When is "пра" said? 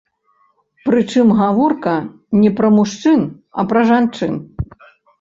2.57-2.73, 3.71-3.89